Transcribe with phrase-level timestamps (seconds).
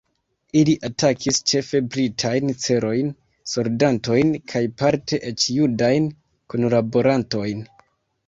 [0.59, 3.11] Ili atakis ĉefe britajn celojn,
[3.51, 6.07] soldatojn kaj parte eĉ judajn
[6.55, 7.63] kunlaborantojn.